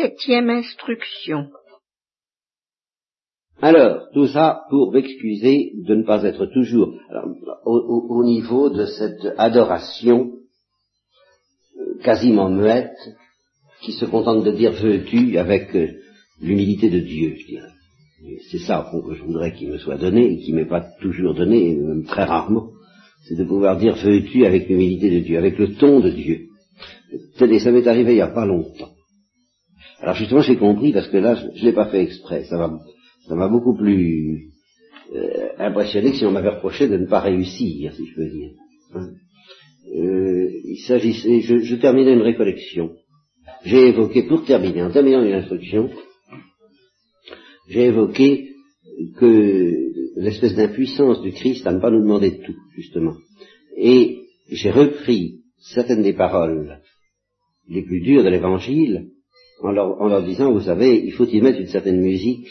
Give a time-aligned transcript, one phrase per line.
[0.00, 1.50] Septième instruction.
[3.60, 6.94] Alors, tout ça pour m'excuser de ne pas être toujours
[7.66, 10.32] au, niveau de cette adoration
[11.76, 12.96] euh, quasiment muette
[13.82, 15.88] qui se contente de dire veux-tu avec euh,
[16.40, 18.38] l'humilité de Dieu, je dirais.
[18.50, 20.86] C'est ça au fond que je voudrais qu'il me soit donné et qui m'est pas
[21.02, 22.70] toujours donné, même très rarement.
[23.28, 26.46] C'est de pouvoir dire veux-tu avec l'humilité de Dieu, avec le ton de Dieu.
[27.12, 28.94] Et ça m'est arrivé il n'y a pas longtemps.
[30.00, 32.44] Alors justement j'ai compris parce que là je ne l'ai pas fait exprès.
[32.44, 32.56] Ça
[33.34, 34.50] m'a beaucoup plus
[35.14, 38.50] euh, impressionné que si on m'avait reproché de ne pas réussir, si je peux dire.
[38.94, 39.10] Hein.
[39.94, 42.92] Euh, il s'agissait, je, je, terminais une récollection.
[43.64, 45.90] J'ai évoqué, pour terminer, en terminant une instruction,
[47.68, 48.50] j'ai évoqué
[49.16, 49.74] que
[50.16, 53.16] l'espèce d'impuissance du Christ à ne pas nous demander tout, justement.
[53.76, 56.80] Et j'ai repris certaines des paroles
[57.68, 59.08] les plus dures de l'Évangile
[59.62, 62.46] en leur, en leur disant, vous savez, il faut y mettre une certaine musique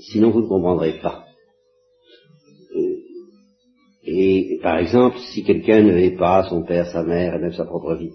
[0.00, 1.24] sinon vous ne comprendrez pas.
[2.76, 2.96] Euh,
[4.04, 7.64] et par exemple, si quelqu'un ne hait pas son père, sa mère et même sa
[7.64, 8.12] propre vie,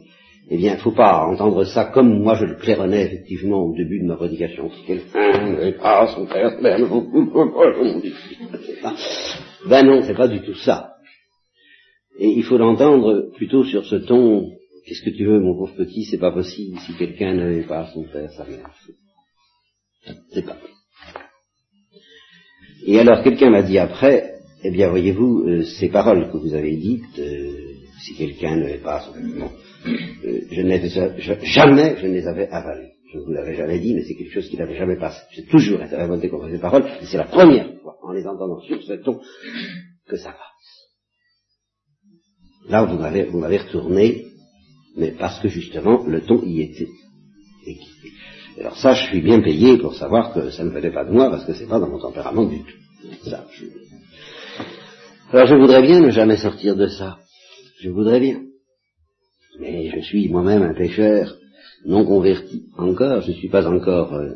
[0.52, 3.76] eh bien, il ne faut pas entendre ça comme moi je le claironnais effectivement au
[3.76, 4.72] début de ma prédication.
[4.72, 6.80] Si quelqu'un ne pas son père, sa mère,
[9.68, 10.94] ben non, c'est pas du tout ça.
[12.18, 14.50] Et il faut l'entendre plutôt sur ce ton,
[14.90, 17.92] qu'est-ce que tu veux, mon pauvre petit, c'est pas possible si quelqu'un ne hait pas
[17.94, 18.70] son père, sa mère.
[20.34, 20.80] C'est pas possible.
[22.88, 26.76] Et alors quelqu'un m'a dit après, eh bien voyez-vous, euh, ces paroles que vous avez
[26.76, 27.52] dites, euh,
[28.02, 32.94] si quelqu'un ne l'avait pas, euh, je jamais je ne les avais avalées.
[33.12, 35.20] Je ne vous l'avais jamais dit, mais c'est quelque chose qui n'avait jamais passé.
[35.32, 38.60] J'ai toujours été révolté contre ces paroles, et c'est la première fois, en les entendant
[38.62, 39.20] sur ce ton,
[40.08, 40.50] que ça passe.
[42.70, 44.29] Là, vous m'avez, vous m'avez retourné,
[44.98, 46.90] mais parce que justement, le ton y était.
[48.60, 51.30] Alors ça, je suis bien payé pour savoir que ça ne venait pas de moi,
[51.30, 53.30] parce que c'est pas dans mon tempérament du tout.
[55.32, 57.20] Alors je voudrais bien ne jamais sortir de ça.
[57.80, 58.42] Je voudrais bien.
[59.60, 61.36] Mais je suis moi-même un pécheur
[61.86, 62.64] non converti.
[62.78, 64.34] Encore, je ne suis pas encore euh,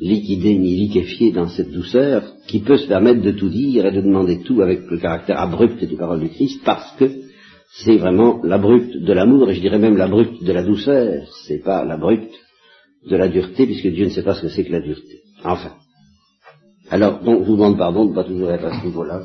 [0.00, 4.00] liquidé ni liquéfié dans cette douceur qui peut se permettre de tout dire et de
[4.00, 7.23] demander tout avec le caractère abrupt des paroles du Christ, parce que
[7.82, 11.84] c'est vraiment l'abrupt de l'amour, et je dirais même l'abrupt de la douceur, c'est pas
[11.84, 12.32] l'abrupt
[13.08, 15.22] de la dureté, puisque Dieu ne sait pas ce que c'est que la dureté.
[15.42, 15.72] Enfin.
[16.90, 19.22] Alors, donc, je vous demande pardon de ne pas toujours être à ce niveau-là.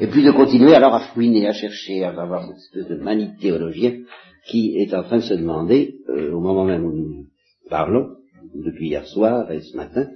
[0.00, 3.36] Et puis de continuer alors à fouiner, à chercher, à avoir cette espèce de manie
[3.40, 3.98] théologien
[4.46, 7.26] qui est en train de se demander, euh, au moment même où nous
[7.68, 8.16] parlons,
[8.54, 10.08] depuis hier soir et ce matin,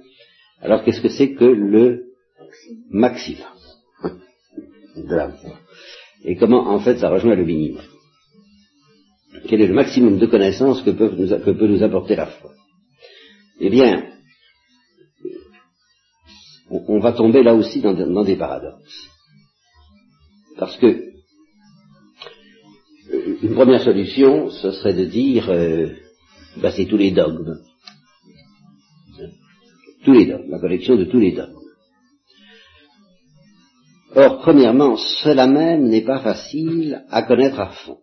[0.61, 2.05] alors qu'est-ce que c'est que le
[2.89, 3.45] maximum
[4.95, 5.62] de l'amour?
[6.25, 7.83] Et comment en fait ça rejoint le minimum
[9.47, 12.51] quel est le maximum de connaissances que, peut nous, apporter la foi?
[13.59, 14.09] Eh bien,
[16.69, 19.09] on, va tomber là aussi dans, des paradoxes.
[20.57, 20.87] Parce que
[23.11, 25.89] euh, une première solution, ce serait de dire, euh,
[26.57, 27.59] bah, c'est tous les dogmes.
[30.03, 31.62] Tous les dogmes, la collection de tous les dogmes.
[34.15, 37.99] Or, premièrement, cela même n'est pas facile à connaître à fond.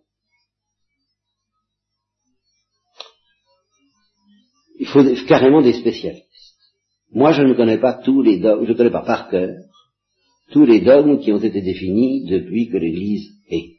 [4.79, 6.27] Il faut carrément des spécialistes.
[7.13, 9.49] Moi, je ne connais pas tous les dogmes, je ne connais pas par cœur
[10.51, 13.77] tous les dogmes qui ont été définis depuis que l'Église est.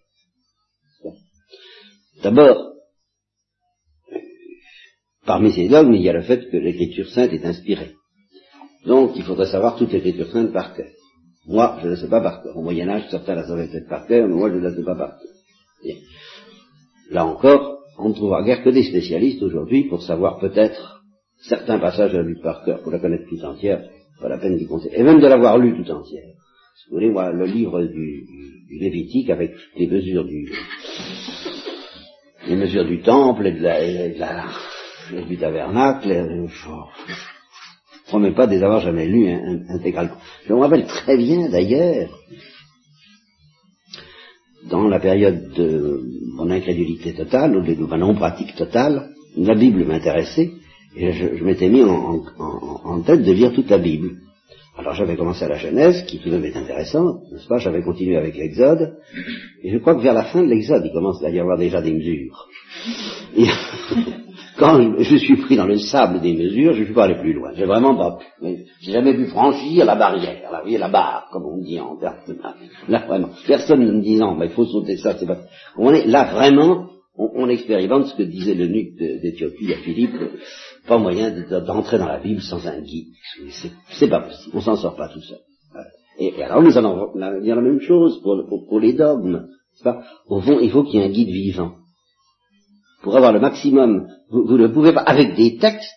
[2.23, 2.73] D'abord,
[5.27, 7.95] parmi ces dogmes, il y a le fait que l'Écriture sainte est inspirée.
[8.87, 10.92] Donc, il faudrait savoir toute l'Écriture sainte par cœur.
[11.47, 12.57] Moi, je ne la sais pas par cœur.
[12.57, 14.85] Au Moyen Âge, certains la savaient peut-être par cœur, mais moi, je ne la sais
[14.85, 15.95] pas par cœur.
[17.11, 21.03] Là encore, on ne trouvera guère que des spécialistes aujourd'hui pour savoir peut-être
[21.41, 23.89] certains passages de la Bible par cœur, pour la connaître tout entière,
[24.21, 24.91] pas la peine d'y compter.
[24.95, 26.29] Et même de l'avoir lu tout entière.
[26.77, 28.25] Si vous voulez, moi, le livre du,
[28.69, 30.51] du Lévitique avec les mesures du,
[32.47, 34.47] les mesures du temple et de la, et de la
[35.15, 36.09] et du tabernacle,
[36.49, 36.69] je
[38.19, 39.29] ne promets pas de les avoir jamais lus
[39.69, 40.17] intégralement.
[40.47, 42.11] Je me rappelle très bien d'ailleurs
[44.69, 46.01] dans la période de
[46.35, 50.51] mon incrédulité totale, ou de ma non-pratique totale, la Bible m'intéressait,
[50.97, 54.19] et je, m'étais mis en, tête de lire toute la Bible.
[54.77, 57.59] Alors j'avais commencé à la Genèse, qui tout de même est intéressante, n'est-ce pas?
[57.59, 58.95] J'avais continué avec l'Exode,
[59.63, 61.83] et je crois que vers la fin de l'Exode, il commence à y avoir déjà
[61.83, 62.49] des mesures.
[64.63, 67.33] Quand je suis pris dans le sable des mesures, je ne suis pas allé plus
[67.33, 67.51] loin.
[67.57, 71.81] J'ai vraiment pas, j'ai jamais pu franchir la barrière, la, la barre, comme on dit
[71.81, 71.99] en
[72.89, 73.31] Là, vraiment.
[73.45, 75.39] Personne ne me dit non, mais il faut sauter ça, c'est pas,
[75.77, 80.15] on est là vraiment, on, expérimente ce que disait le nuque d'Éthiopie à Philippe,
[80.87, 81.33] pas moyen
[81.67, 83.09] d'entrer dans la Bible sans un guide.
[83.99, 85.41] C'est pas possible, on s'en sort pas tout seul.
[86.21, 89.49] Et, alors nous allons dire la même chose pour, les dogmes.
[89.83, 90.05] Pas?
[90.29, 91.73] Au fond, il faut qu'il y ait un guide vivant.
[93.03, 95.91] Pour avoir le maximum, vous, ne pouvez pas, avec des textes,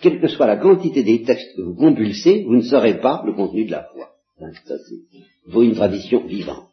[0.00, 3.34] quelle que soit la quantité des textes que vous compulsez, vous ne saurez pas le
[3.34, 4.10] contenu de la foi.
[4.38, 6.68] Ça, c'est, vaut une tradition vivante.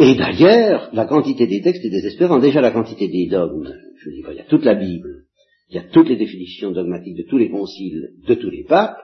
[0.00, 2.42] Et d'ailleurs, la quantité des textes est désespérante.
[2.42, 5.26] Déjà la quantité des dogmes, je dis pas, il y a toute la Bible,
[5.70, 8.98] il y a toutes les définitions dogmatiques de tous les conciles, de tous les papes,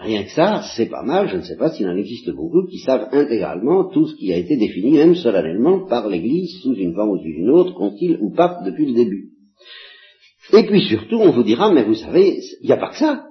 [0.00, 2.78] Rien que ça, c'est pas mal, je ne sais pas s'il en existe beaucoup qui
[2.78, 7.10] savent intégralement tout ce qui a été défini, même solennellement, par l'Église, sous une forme
[7.10, 9.30] ou sous une autre, concile ou pape, depuis le début.
[10.52, 13.24] Et puis surtout, on vous dira, mais vous savez, il n'y a pas que ça.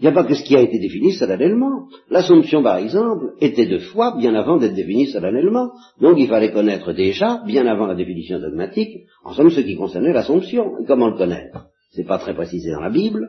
[0.00, 1.88] Il n'y a pas que ce qui a été défini solennellement.
[2.08, 5.70] L'Assomption, par exemple, était de foi bien avant d'être définie solennellement.
[6.00, 10.12] Donc il fallait connaître déjà, bien avant la définition dogmatique, en somme ce qui concernait
[10.12, 10.70] l'Assomption.
[10.86, 11.66] Comment le connaître?
[11.90, 13.28] C'est pas très précisé dans la Bible.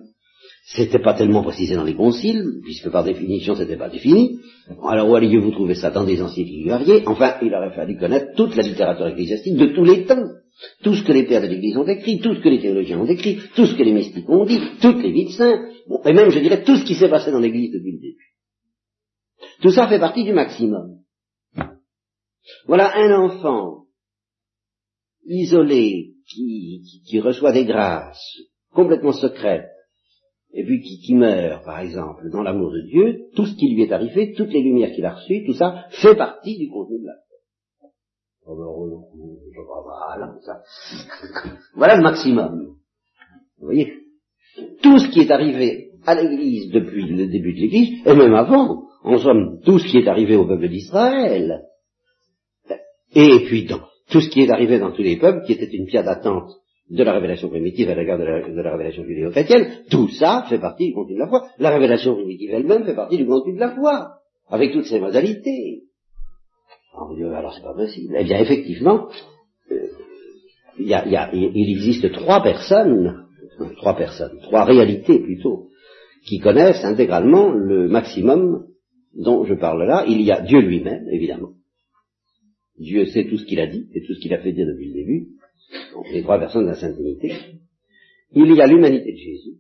[0.76, 4.40] C'était pas tellement précisé dans les conciles, puisque par définition c'était pas défini.
[4.84, 5.90] Alors où alliez-vous trouver ça?
[5.90, 9.84] Dans des encycliques variées Enfin, il aurait fallu connaître toute la littérature ecclésiastique de tous
[9.84, 10.28] les temps.
[10.84, 13.08] Tout ce que les pères de l'Église ont écrit, tout ce que les théologiens ont
[13.08, 15.60] écrit, tout ce que les mystiques ont dit, toutes les vies saints,
[16.06, 18.36] et même, je dirais, tout ce qui s'est passé dans l'Église depuis le début.
[19.62, 21.00] Tout ça fait partie du maximum.
[22.68, 23.86] Voilà un enfant
[25.26, 28.38] isolé qui, qui reçoit des grâces
[28.72, 29.69] complètement secrètes
[30.52, 33.92] et puis qui, meurt, par exemple, dans l'amour de Dieu, tout ce qui lui est
[33.92, 37.14] arrivé, toutes les lumières qu'il a reçues, tout ça fait partie du contenu de la
[37.28, 37.90] foi.
[40.06, 40.34] Voilà,
[41.76, 42.76] voilà le maximum.
[43.60, 43.94] Vous voyez?
[44.82, 48.88] Tout ce qui est arrivé à l'Église depuis le début de l'Église, et même avant,
[49.04, 51.62] en somme, tout ce qui est arrivé au peuple d'Israël,
[53.14, 55.86] et puis dans tout ce qui est arrivé dans tous les peuples, qui était une
[55.86, 56.50] pierre d'attente
[56.90, 60.60] de la révélation primitive à l'égard de la, de la révélation judéo-chrétienne, tout ça fait
[60.60, 61.48] partie du contenu de la foi.
[61.60, 64.16] La révélation primitive elle-même fait partie du contenu de la foi,
[64.48, 65.84] avec toutes ses modalités.
[67.16, 68.16] Dieu, alors c'est pas possible.
[68.18, 69.08] Eh bien, effectivement,
[69.72, 69.76] euh,
[70.80, 73.26] y a, y a, il existe trois personnes,
[73.78, 75.68] trois personnes, trois réalités plutôt,
[76.26, 78.66] qui connaissent intégralement le maximum
[79.16, 80.06] dont je parle là.
[80.08, 81.52] Il y a Dieu lui-même, évidemment.
[82.78, 84.88] Dieu sait tout ce qu'il a dit et tout ce qu'il a fait dire depuis
[84.88, 85.28] le début
[85.94, 87.34] donc les trois personnes de la Sainte Trinité,
[88.32, 89.58] il y a l'humanité de Jésus,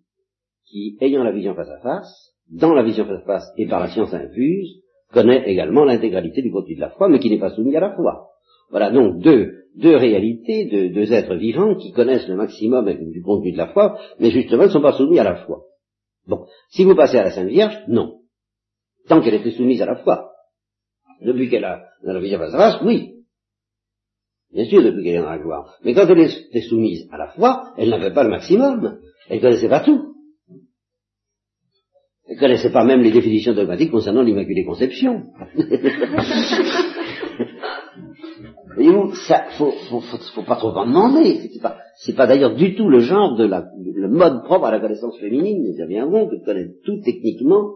[0.65, 3.79] qui, ayant la vision face à face, dans la vision face à face et par
[3.79, 7.51] la science infuse, connaît également l'intégralité du contenu de la foi, mais qui n'est pas
[7.51, 8.27] soumis à la foi.
[8.69, 13.51] Voilà donc deux, deux réalités, deux, deux, êtres vivants qui connaissent le maximum du contenu
[13.51, 15.63] de la foi, mais justement ne sont pas soumis à la foi.
[16.27, 18.19] Bon, si vous passez à la Sainte Vierge, non.
[19.07, 20.31] Tant qu'elle était soumise à la foi.
[21.21, 23.18] Depuis qu'elle a dans la vision face à face, oui.
[24.51, 25.75] Bien sûr, depuis qu'elle est dans la gloire.
[25.83, 28.99] Mais quand elle était soumise à la foi, elle n'avait pas le maximum.
[29.29, 30.15] Elle ne connaissait pas tout.
[32.27, 35.23] Elle ne connaissait pas même les définitions dogmatiques concernant l'Immaculée Conception.
[38.75, 41.49] Voyez-vous, ça, faut, faut, faut, pas trop en demander.
[41.53, 44.71] C'est pas, c'est pas d'ailleurs du tout le genre de la, le mode propre à
[44.71, 45.73] la connaissance féminine.
[45.75, 47.73] C'est bien bon de connaître tout techniquement,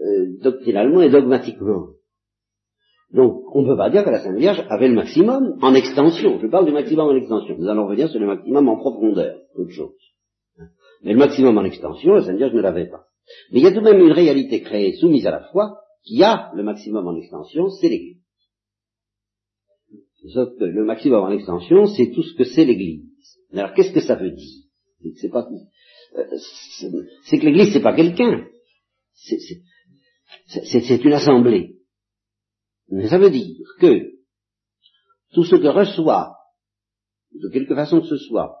[0.00, 1.88] euh, doctrinalement et dogmatiquement.
[3.12, 6.38] Donc, on ne peut pas dire que la Sainte Vierge avait le maximum en extension.
[6.40, 7.56] Je parle du maximum en extension.
[7.58, 9.94] Nous allons revenir sur le maximum en profondeur, autre chose.
[11.02, 13.04] Mais le maximum en extension, la Sainte Vierge ne l'avait pas.
[13.52, 16.22] Mais il y a tout de même une réalité créée, soumise à la foi, qui
[16.22, 18.18] a le maximum en extension, c'est l'Église.
[20.32, 23.04] Sauf que le maximum en extension, c'est tout ce que c'est l'Église.
[23.52, 24.64] Alors, qu'est-ce que ça veut dire?
[25.16, 25.46] C'est pas,
[26.16, 26.24] euh,
[27.24, 28.46] c'est que l'Église, c'est pas quelqu'un.
[30.46, 31.73] C'est une assemblée.
[32.88, 34.12] Mais ça veut dire que
[35.32, 36.36] tout ce que reçoit,
[37.32, 38.56] de quelque façon que ce soit,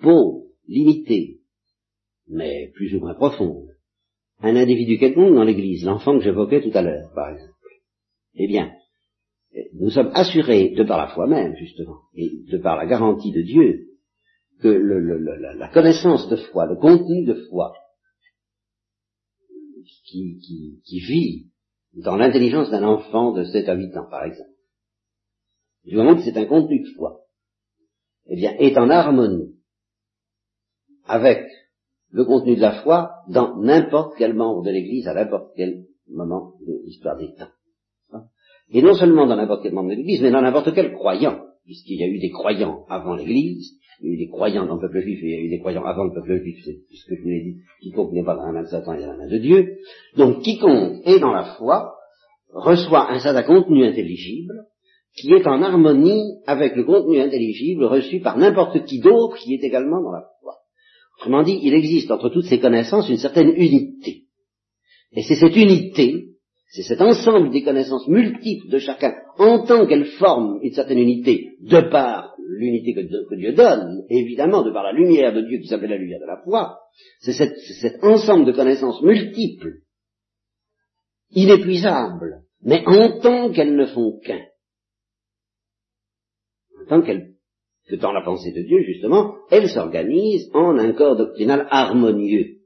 [0.00, 1.40] pauvre, limité,
[2.28, 3.68] mais plus ou moins profonde,
[4.40, 7.52] un individu quelconque dans l'Église, l'enfant que j'évoquais tout à l'heure, par exemple,
[8.34, 8.72] eh bien,
[9.74, 13.42] nous sommes assurés, de par la foi même, justement, et de par la garantie de
[13.42, 13.86] Dieu,
[14.60, 17.74] que la, connaissance de foi, le contenu de foi,
[20.04, 20.38] qui,
[20.84, 21.46] qui vit
[21.96, 24.50] dans l'intelligence d'un enfant de 7 à 8 ans, par exemple,
[25.84, 27.20] du moment que c'est un contenu de foi,
[28.26, 29.54] eh bien, est en harmonie
[31.04, 31.46] avec
[32.10, 36.54] le contenu de la foi dans n'importe quel membre de l'Église à n'importe quel moment
[36.60, 37.50] de l'histoire des temps.
[38.68, 42.00] Et non seulement dans n'importe quel membre de l'Église, mais dans n'importe quel croyant, puisqu'il
[42.00, 44.80] y a eu des croyants avant l'Église, il y a eu des croyants dans le
[44.80, 47.06] peuple juif et il y a eu des croyants avant le peuple juif, c'est ce
[47.08, 49.12] que je vous l'ai dit, quiconque n'est pas dans la main de Satan est dans
[49.12, 49.78] la main de Dieu.
[50.16, 51.94] Donc quiconque est dans la foi
[52.52, 54.66] reçoit un certain contenu intelligible
[55.16, 59.64] qui est en harmonie avec le contenu intelligible reçu par n'importe qui d'autre qui est
[59.64, 60.56] également dans la foi.
[61.18, 64.24] Autrement dit, il existe entre toutes ces connaissances une certaine unité.
[65.12, 66.25] Et c'est cette unité,
[66.76, 71.56] c'est cet ensemble des connaissances multiples de chacun, en tant qu'elles forment une certaine unité,
[71.60, 75.88] de par l'unité que, Dieu donne, évidemment, de par la lumière de Dieu qui s'appelle
[75.88, 76.78] la lumière de la foi,
[77.20, 79.78] c'est cet ensemble de connaissances multiples,
[81.30, 84.44] inépuisables, mais en tant qu'elles ne font qu'un.
[86.82, 87.32] En tant qu'elles
[87.88, 92.56] que dans la pensée de Dieu, justement, elles s'organisent en un corps doctrinal harmonieux,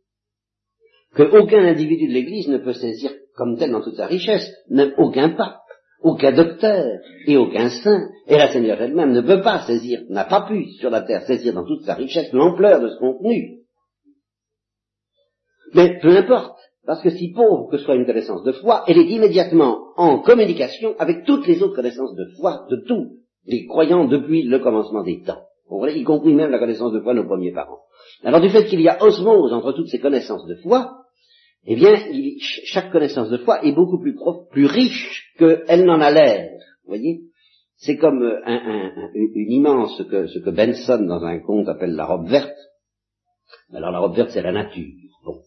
[1.14, 4.92] que aucun individu de l'Église ne peut saisir comme tel dans toute sa richesse, même
[4.98, 5.62] aucun pape,
[6.02, 10.42] aucun docteur et aucun saint, et la Seigneur elle-même ne peut pas saisir, n'a pas
[10.42, 13.60] pu sur la terre saisir dans toute sa richesse l'ampleur de ce contenu.
[15.72, 19.08] Mais peu importe, parce que si pauvre que soit une connaissance de foi, elle est
[19.08, 24.42] immédiatement en communication avec toutes les autres connaissances de foi de tous les croyants depuis
[24.42, 25.44] le commencement des temps.
[25.70, 27.80] y compris même la connaissance de foi de nos premiers parents.
[28.22, 30.99] Alors du fait qu'il y a osmose entre toutes ces connaissances de foi,
[31.66, 31.94] eh bien,
[32.64, 34.16] chaque connaissance de foi est beaucoup plus,
[34.50, 36.50] plus riche qu'elle n'en a l'air.
[36.84, 37.20] Vous voyez?
[37.76, 42.06] C'est comme euh, une immense, ce que, ce que Benson, dans un conte, appelle la
[42.06, 42.56] robe verte.
[43.72, 44.92] Alors la robe verte, c'est la nature.
[45.24, 45.40] Bon,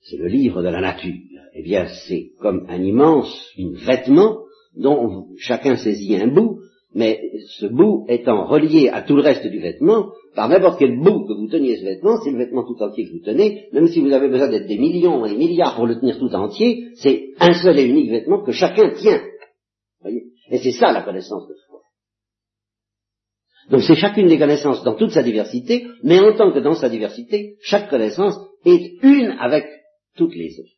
[0.00, 1.14] c'est le livre de la nature.
[1.54, 4.38] Eh bien, c'est comme un immense, une vêtement
[4.76, 6.60] dont chacun saisit un bout,
[6.94, 11.26] mais ce bout étant relié à tout le reste du vêtement, par n'importe quel bout
[11.26, 14.00] que vous teniez ce vêtement, c'est le vêtement tout entier que vous tenez, même si
[14.00, 17.30] vous avez besoin d'être des millions et des milliards pour le tenir tout entier, c'est
[17.40, 19.22] un seul et unique vêtement que chacun tient.
[20.00, 20.24] Voyez?
[20.50, 21.80] Et c'est ça la connaissance de foi.
[23.70, 26.88] Donc c'est chacune des connaissances dans toute sa diversité, mais en tant que dans sa
[26.88, 29.66] diversité, chaque connaissance est une avec
[30.16, 30.70] toutes les autres.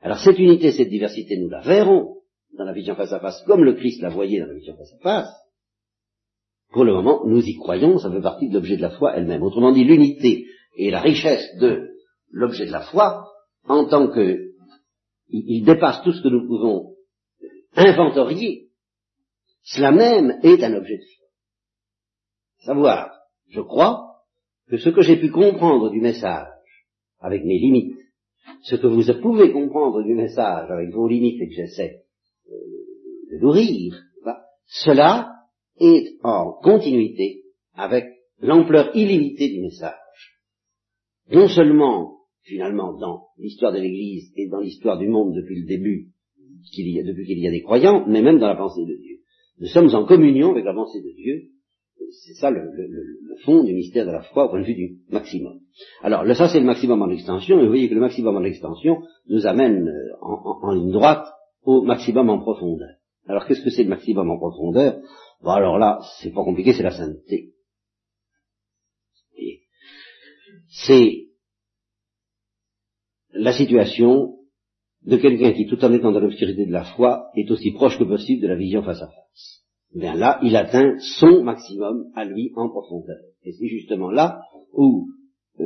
[0.00, 2.17] Alors cette unité, cette diversité, nous la verrons
[2.56, 4.92] dans la vision face à face, comme le Christ l'a voyé dans la vision face
[4.94, 5.34] à face,
[6.70, 9.42] pour le moment, nous y croyons, ça fait partie de l'objet de la foi elle-même.
[9.42, 11.88] Autrement dit, l'unité et la richesse de
[12.30, 13.26] l'objet de la foi,
[13.66, 14.48] en tant que
[15.30, 16.94] il dépasse tout ce que nous pouvons
[17.74, 18.68] inventorier,
[19.62, 21.26] cela même est un objet de foi.
[22.64, 23.12] Savoir,
[23.50, 24.22] je crois,
[24.68, 26.48] que ce que j'ai pu comprendre du message,
[27.20, 27.98] avec mes limites,
[28.62, 32.02] ce que vous pouvez comprendre du message avec vos limites et que j'essaie
[32.50, 33.94] euh, de nourrir,
[34.68, 35.32] cela
[35.80, 37.42] est en continuité
[37.74, 38.04] avec
[38.40, 39.94] l'ampleur illimitée du message.
[41.30, 46.08] Non seulement, finalement, dans l'histoire de l'Église et dans l'histoire du monde depuis le début,
[46.72, 48.96] qu'il y a, depuis qu'il y a des croyants, mais même dans la pensée de
[49.00, 49.18] Dieu.
[49.60, 51.48] Nous sommes en communion avec la pensée de Dieu.
[52.24, 52.62] C'est ça le,
[53.44, 55.60] fond du mystère de la foi au point de vue du maximum.
[56.02, 58.44] Alors, le, ça c'est le maximum en extension, et vous voyez que le maximum en
[58.44, 61.26] extension nous amène euh, en ligne droite
[61.68, 62.94] au maximum en profondeur.
[63.26, 65.02] Alors qu'est-ce que c'est le maximum en profondeur?
[65.42, 67.52] Bon alors là, c'est pas compliqué, c'est la sainteté.
[70.86, 71.26] C'est
[73.32, 74.38] la situation
[75.02, 78.04] de quelqu'un qui, tout en étant dans l'obscurité de la foi, est aussi proche que
[78.04, 79.64] possible de la vision face à face.
[79.94, 83.18] Bien là, il atteint son maximum à lui en profondeur.
[83.42, 84.40] Et c'est justement là
[84.72, 85.08] où
[85.60, 85.64] euh,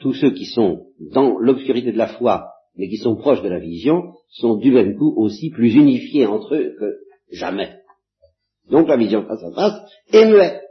[0.00, 3.58] tous ceux qui sont dans l'obscurité de la foi, mais qui sont proches de la
[3.58, 6.96] vision, sont du même coup aussi plus unifiés entre eux que
[7.30, 7.76] jamais.
[8.70, 9.80] Donc la vision face à face
[10.12, 10.62] est muette.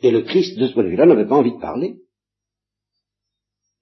[0.00, 1.96] Et le Christ, de ce point de vue-là, n'avait pas envie de parler.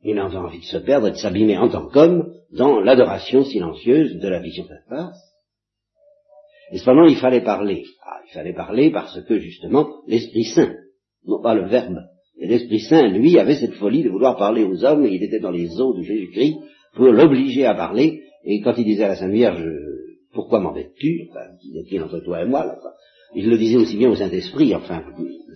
[0.02, 4.18] Il avait envie de se perdre et de s'abîmer en tant qu'homme dans l'adoration silencieuse
[4.18, 5.22] de la vision face à face.
[6.72, 7.84] Et cependant, il fallait parler.
[8.04, 10.74] Ah, il fallait parler parce que, justement, l'Esprit Saint,
[11.26, 11.98] non pas le Verbe,
[12.38, 15.40] et l'Esprit Saint, lui, avait cette folie de vouloir parler aux hommes, et il était
[15.40, 16.56] dans les eaux de Jésus-Christ
[16.96, 19.64] pour l'obliger à parler, et quand il disait à la Sainte Vierge,
[20.32, 21.28] pourquoi m'embêtes-tu?
[21.30, 21.46] Enfin,
[21.88, 22.78] Qu'il entre toi et moi, là,
[23.34, 25.02] il le disait aussi bien au Saint-Esprit, enfin,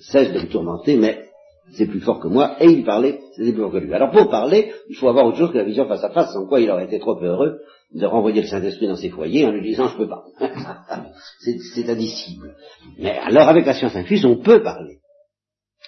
[0.01, 1.25] cesse de me tourmenter, mais
[1.73, 3.93] c'est plus fort que moi, et il parlait, c'était plus fort que lui.
[3.95, 6.47] Alors pour parler, il faut avoir autre chose que la vision face à face, sans
[6.47, 7.61] quoi il aurait été trop heureux
[7.95, 10.25] de renvoyer le Saint-Esprit dans ses foyers en lui disant je peux pas.
[11.75, 12.55] c'est indicible.
[12.99, 14.99] Mais alors avec la science infuse, on peut parler.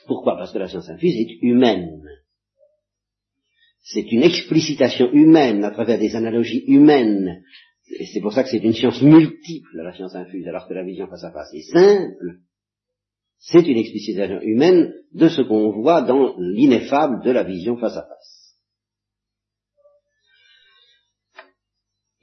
[0.06, 0.36] Pourquoi?
[0.36, 2.00] Parce que la science infuse est humaine.
[3.82, 7.42] C'est une explicitation humaine à travers des analogies humaines
[7.98, 10.84] et c'est pour ça que c'est une science multiple, la science infuse, alors que la
[10.84, 12.38] vision face à face est simple.
[13.38, 18.06] C'est une explicitation humaine de ce qu'on voit dans l'ineffable de la vision face à
[18.06, 18.56] face.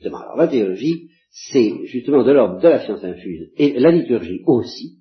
[0.05, 4.98] Alors la théologie, c'est justement de l'ordre de la science infuse, et la liturgie aussi.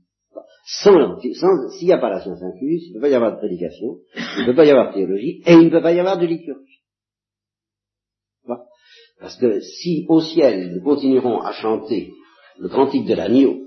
[0.71, 3.39] Sans, s'il n'y a pas la science infuse, il ne peut pas y avoir de
[3.39, 3.97] prédication,
[4.37, 6.19] il ne peut pas y avoir de théologie, et il ne peut pas y avoir
[6.19, 6.83] de liturgie.
[9.19, 12.11] Parce que si au ciel nous continuerons à chanter
[12.59, 13.63] le cantique de l'agneau,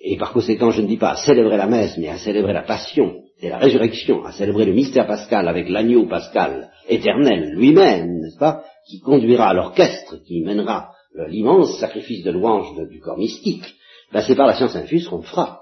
[0.00, 2.62] et par conséquent je ne dis pas à célébrer la messe, mais à célébrer la
[2.62, 8.38] passion et la résurrection, à célébrer le mystère pascal avec l'agneau pascal éternel lui-même, n'est-ce
[8.38, 10.90] pas, qui conduira à l'orchestre, qui mènera
[11.28, 13.74] l'immense sacrifice de louange du corps mystique,
[14.10, 15.60] ben c'est par la science infuse qu'on le fera.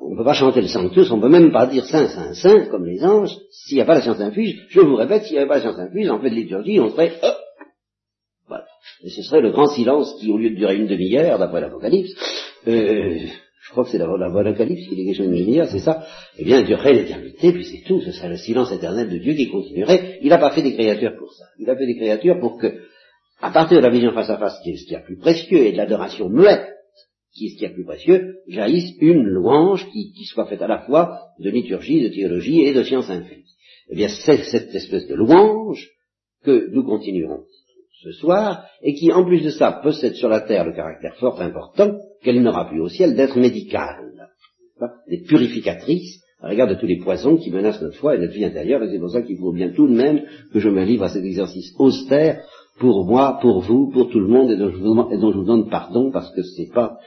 [0.00, 2.34] On ne peut pas chanter le Sanctus, on ne peut même pas dire Saint, Saint,
[2.34, 4.56] Saint, comme les anges, s'il n'y a pas la science infuse.
[4.68, 6.90] Je vous répète, s'il n'y avait pas la science infuse, en fait de liturgie, on
[6.90, 7.12] serait...
[7.22, 7.30] Euh,
[8.48, 8.64] voilà.
[9.04, 12.12] Et ce serait le grand silence qui, au lieu de durer une demi-heure, d'après l'Apocalypse,
[12.66, 13.18] euh,
[13.62, 16.02] je crois que c'est l'Apocalypse qui est question d'une demi-heure, c'est ça,
[16.38, 19.48] eh bien, durerait l'éternité, puis c'est tout, ce serait le silence éternel de Dieu qui
[19.48, 20.18] continuerait.
[20.22, 21.44] Il n'a pas fait des créatures pour ça.
[21.58, 22.80] Il a fait des créatures pour que,
[23.40, 25.18] à partir de la vision face à face, qui est ce qu'il y a plus
[25.18, 26.77] précieux, et de l'adoration muette,
[27.38, 30.80] qui est ce qui est plus précieux, jaillisse une louange qui, soit faite à la
[30.80, 33.54] fois de liturgie, de théologie et de science infuse.
[33.90, 35.88] Eh bien, c'est cette espèce de louange
[36.44, 37.44] que nous continuerons
[38.02, 41.40] ce soir, et qui, en plus de ça, possède sur la terre le caractère fort
[41.40, 44.12] important qu'elle n'aura plus au ciel d'être médicale,
[45.08, 48.44] des purificatrices à l'égard de tous les poisons qui menacent notre foi et notre vie
[48.44, 51.04] intérieure, et c'est pour ça qu'il faut bien tout de même que je me livre
[51.04, 52.44] à cet exercice austère
[52.78, 55.38] pour moi, pour vous, pour tout le monde, et dont je vous, et dont je
[55.38, 56.98] vous donne pardon, parce que c'est pas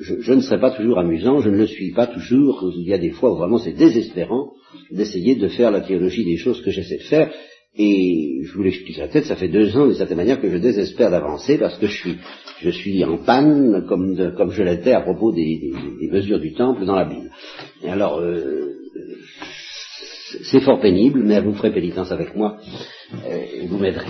[0.00, 2.72] je, ne serai pas toujours amusant, je ne le suis pas toujours.
[2.76, 4.52] Il y a des fois où vraiment c'est désespérant
[4.90, 7.32] d'essayer de faire la théologie des choses que j'essaie de faire.
[7.74, 10.58] Et je vous l'explique la tête, ça fait deux ans d'une certaine manière que je
[10.58, 12.16] désespère d'avancer parce que je suis,
[12.60, 15.72] je suis en panne comme, comme je l'étais à propos des,
[16.10, 17.30] mesures du temple dans la Bible.
[17.82, 18.76] Et alors, euh,
[20.50, 22.58] c'est fort pénible, mais vous ferez pénitence avec moi
[23.26, 24.06] euh, et vous m'aiderez.